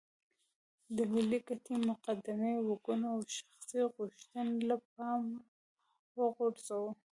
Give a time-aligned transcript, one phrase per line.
[0.95, 5.39] د ملي ګټې مقدمې وګڼو او شخصي غوښتنې له پامه
[6.19, 6.89] وغورځوو.